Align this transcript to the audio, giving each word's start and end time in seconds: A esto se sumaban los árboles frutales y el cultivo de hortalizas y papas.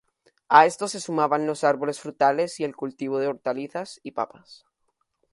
A 0.49 0.65
esto 0.65 0.87
se 0.87 0.99
sumaban 0.99 1.45
los 1.45 1.63
árboles 1.63 1.99
frutales 1.99 2.59
y 2.59 2.63
el 2.63 2.75
cultivo 2.75 3.19
de 3.19 3.27
hortalizas 3.27 3.99
y 4.01 4.13
papas. 4.13 4.65